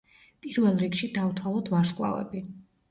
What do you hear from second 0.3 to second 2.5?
პირველ რიგში დავთვალოთ ვარსკვლავები.